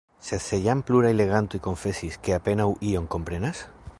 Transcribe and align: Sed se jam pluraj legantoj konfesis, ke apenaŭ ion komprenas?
Sed 0.27 0.39
se 0.45 0.57
jam 0.67 0.79
pluraj 0.87 1.11
legantoj 1.17 1.61
konfesis, 1.69 2.19
ke 2.29 2.35
apenaŭ 2.41 2.69
ion 2.93 3.13
komprenas? 3.17 3.63